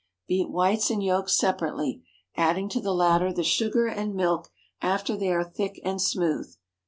[0.27, 2.03] Beat whites and yolks separately,
[2.35, 4.49] adding to the latter the sugar and milk
[4.81, 6.55] after they are thick and smooth.